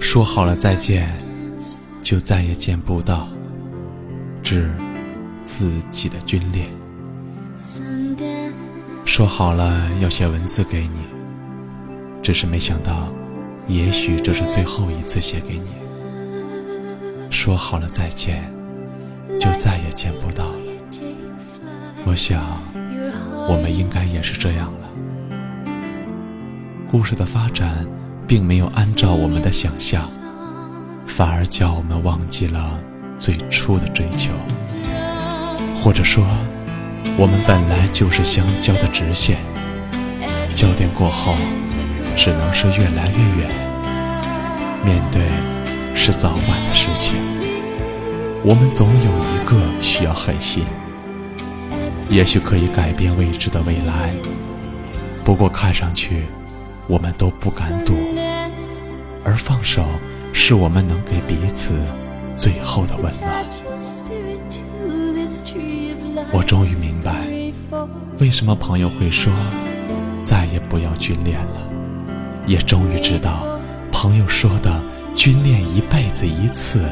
[0.00, 1.12] 说好了再见，
[2.02, 3.28] 就再也见不到。
[4.42, 4.74] 致
[5.44, 6.66] 自己的军恋。
[9.04, 11.04] 说好了要写文字给你，
[12.22, 13.12] 只是没想到，
[13.68, 15.74] 也许这是最后一次写给你。
[17.30, 18.52] 说好了再见，
[19.38, 20.58] 就再也见不到了。
[22.06, 22.42] 我想，
[23.48, 24.88] 我们应该也是这样了。
[26.90, 27.86] 故事的发展。
[28.30, 30.08] 并没有按照我们的想象，
[31.04, 32.78] 反而叫我们忘记了
[33.18, 34.30] 最初的追求，
[35.74, 36.24] 或者说，
[37.18, 39.38] 我们本来就是相交的直线，
[40.54, 41.34] 交点过后，
[42.14, 43.50] 只能是越来越远。
[44.84, 45.22] 面对
[45.96, 47.16] 是早晚的事情，
[48.44, 50.62] 我们总有一个需要狠心，
[52.08, 54.14] 也许可以改变未知的未来，
[55.24, 56.26] 不过看上去。
[56.86, 57.94] 我们都不敢躲，
[59.30, 59.84] 而放手
[60.32, 61.74] 是我们能给彼此
[62.36, 63.44] 最后的温暖。
[66.32, 67.14] 我终于明白，
[68.18, 69.32] 为什么朋友会说
[70.24, 71.70] 再也不要军恋了，
[72.44, 73.56] 也终于知道
[73.92, 74.82] 朋友说的
[75.14, 76.90] 军恋一辈子一次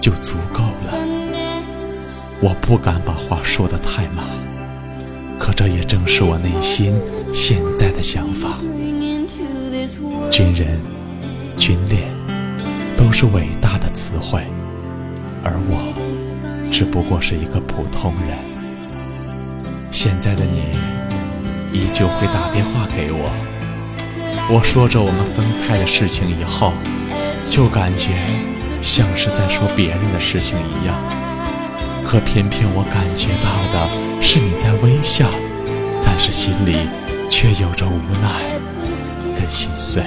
[0.00, 0.94] 就足够了。
[2.40, 4.24] 我不敢把话说得太满，
[5.38, 7.00] 可这也正是我内心
[7.32, 8.58] 现在的想法。
[10.28, 10.80] 军人、
[11.58, 12.08] 军恋
[12.96, 14.42] 都是伟大的词汇，
[15.42, 15.92] 而我
[16.70, 18.38] 只不过是一个普通人。
[19.90, 20.62] 现在的你
[21.72, 23.28] 依旧会打电话给我，
[24.48, 26.72] 我说着我们分开的事情以后，
[27.50, 28.14] 就感觉
[28.80, 30.94] 像是在说别人的事情一样。
[32.04, 35.28] 可偏偏我感觉到的是你在微笑，
[36.04, 36.88] 但是心里
[37.28, 38.30] 却有着无奈
[39.36, 40.02] 跟心碎。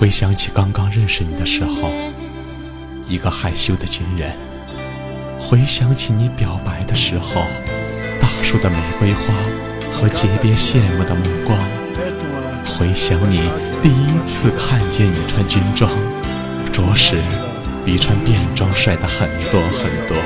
[0.00, 1.90] 回想起刚刚认识你的时候，
[3.06, 4.30] 一个害羞的军人；
[5.38, 7.42] 回想起你表白的时候，
[8.18, 9.34] 大树的玫瑰花
[9.92, 11.58] 和结别羡慕的目光；
[12.64, 13.42] 回想你
[13.82, 15.92] 第一次看见你穿军装，
[16.72, 17.16] 着实
[17.84, 20.16] 比穿便装帅的很多很多；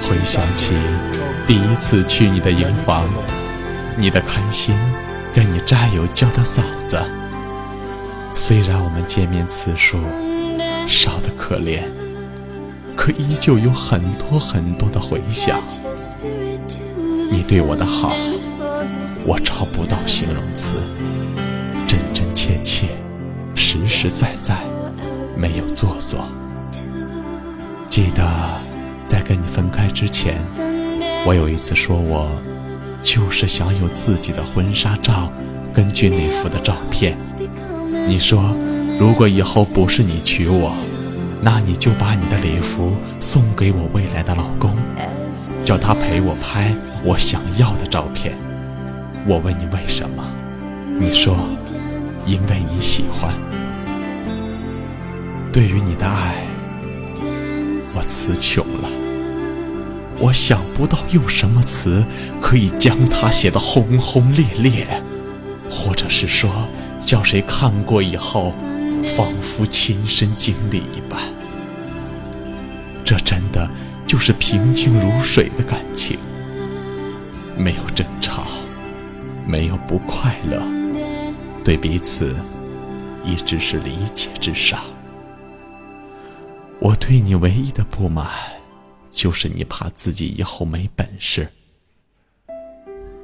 [0.00, 0.72] 回想起
[1.46, 3.04] 第一次去你的营房，
[3.98, 4.74] 你的开心
[5.34, 6.98] 跟你战友叫的嫂子。
[8.40, 9.98] 虽然我们见面次数
[10.86, 11.82] 少得可怜，
[12.94, 15.60] 可依旧有很多很多的回响。
[17.32, 18.14] 你对我的好，
[19.26, 20.76] 我找不到形容词，
[21.84, 22.86] 真真切切，
[23.56, 24.56] 实实在在，
[25.36, 26.24] 没有做作。
[27.88, 28.24] 记得
[29.04, 30.40] 在跟你分开之前，
[31.26, 32.30] 我有一次说我
[33.02, 35.32] 就是想有自己的婚纱照
[35.74, 37.18] 跟军礼服的照片。
[38.06, 38.54] 你说，
[38.98, 40.74] 如果以后不是你娶我，
[41.42, 44.74] 那你就把你的礼服送给我未来的老公，
[45.64, 48.36] 叫他陪我拍我想要的照片。
[49.26, 50.24] 我问你为什么？
[50.98, 51.36] 你说，
[52.26, 53.32] 因为你喜欢。
[55.52, 56.34] 对于你的爱，
[57.94, 58.88] 我词穷了，
[60.18, 62.04] 我想不到用什么词
[62.40, 64.86] 可以将它写得轰轰烈烈，
[65.70, 66.50] 或者是说。
[67.08, 68.52] 叫谁看过以后，
[69.16, 71.18] 仿佛亲身经历一般。
[73.02, 73.66] 这真的
[74.06, 76.18] 就是平静如水的感情，
[77.56, 78.46] 没有争吵，
[79.46, 80.62] 没有不快乐，
[81.64, 82.36] 对彼此
[83.24, 84.78] 一直是理解至上。
[86.78, 88.28] 我对你唯一的不满，
[89.10, 91.48] 就是你怕自己以后没本事。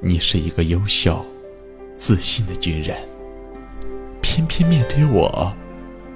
[0.00, 1.22] 你是一个优秀、
[1.98, 2.96] 自信的军人。
[4.24, 5.54] 偏偏面对我，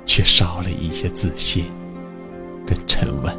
[0.06, 1.66] 却少了一些自信
[2.66, 3.36] 跟沉稳。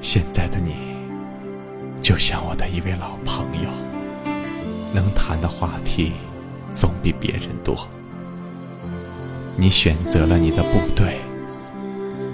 [0.00, 0.74] 现在的你，
[2.02, 3.70] 就像我的一位老朋友，
[4.92, 6.14] 能谈的话题
[6.72, 7.88] 总比别人多。
[9.56, 11.20] 你选择了你的部队，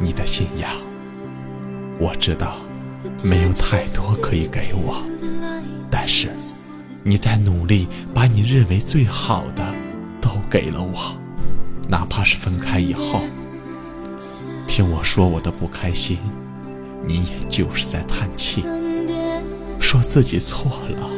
[0.01, 0.71] 你的信仰，
[1.99, 2.57] 我知道
[3.23, 5.03] 没有太多可以给我，
[5.91, 6.31] 但是
[7.05, 9.63] 你在努力把你认为最好的。
[10.51, 11.17] 给了我。
[11.89, 13.23] 哪怕是分开以后，
[14.67, 16.19] 听我说我的不开心，
[17.07, 18.65] 你也就是在叹气，
[19.81, 21.09] 说自己错了，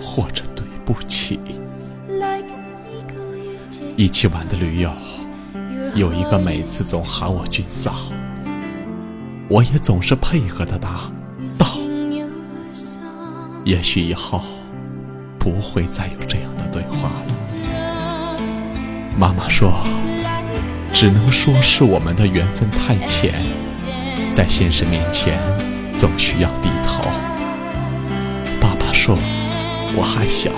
[0.00, 1.40] 或者对不起。
[3.96, 4.90] 一起玩的驴友，
[5.94, 7.94] 有一个每次总喊我军嫂，
[9.48, 11.10] 我也总是配合的答
[11.58, 11.66] 到。
[13.64, 14.40] 也许以后
[15.38, 17.41] 不会再有这样的对话了。
[19.18, 19.72] 妈妈说，
[20.92, 23.34] 只能说是我们的缘分太浅，
[24.32, 25.38] 在现实面前
[25.98, 27.02] 总需要低头。
[28.60, 29.16] 爸爸说，
[29.94, 30.50] 我还小。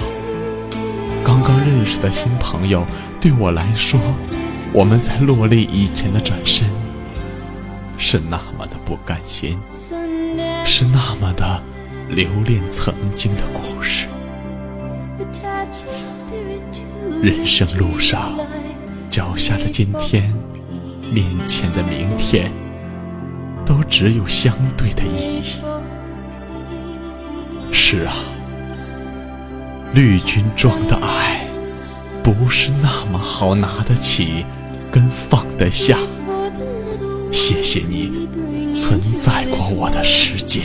[1.24, 2.86] 刚刚认识的新朋友，
[3.20, 3.98] 对我来说，
[4.72, 6.66] 我们在落泪以前的转身，
[7.98, 9.58] 是那么的不甘心，
[10.64, 11.62] 是那么的
[12.08, 14.06] 留恋曾经的故事。
[17.22, 18.38] 人生路上，
[19.10, 20.32] 脚下的今天，
[21.12, 22.52] 面前的明天，
[23.64, 25.42] 都只有相对的意义。
[27.72, 28.14] 是啊。
[29.92, 31.46] 绿军装的爱，
[32.22, 34.44] 不是那么好拿得起，
[34.90, 35.96] 跟放得下。
[37.30, 38.28] 谢谢你
[38.72, 40.62] 存在过我的世界。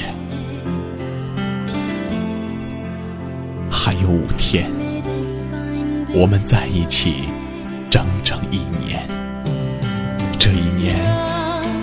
[4.01, 4.71] 有五天，
[6.13, 7.25] 我们在一起
[7.89, 9.01] 整整一年。
[10.39, 10.95] 这一年，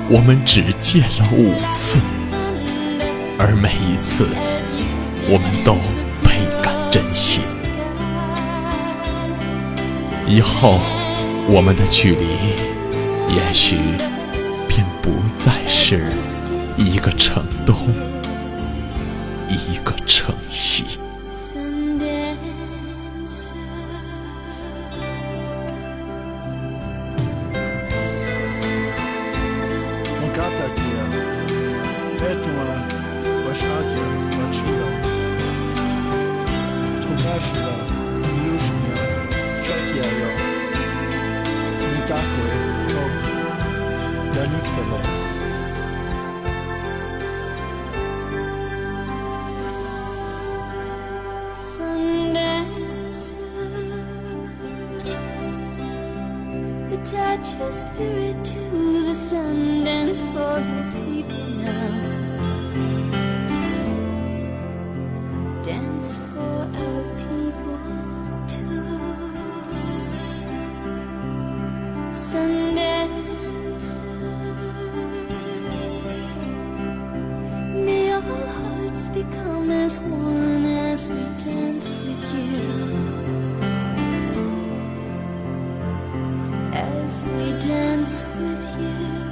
[0.09, 1.99] 我们只见了五次，
[3.39, 4.29] 而每一次，
[5.29, 5.75] 我们都
[6.25, 6.75] 倍感。
[6.91, 7.43] 珍惜，
[10.27, 10.81] 以后
[11.49, 12.25] 我们的距离，
[13.35, 13.77] 也许
[14.67, 16.13] 便不再是
[16.79, 17.77] 一个城东，
[19.49, 20.99] 一个城西。
[57.37, 61.91] Attach your spirit to the sun dance for your people now.
[65.63, 67.79] Dance for our people
[68.49, 68.89] too.
[72.15, 73.85] Sun Sundance.
[77.85, 83.26] May all hearts become as one as we dance with you.
[87.07, 89.26] as we dance with you.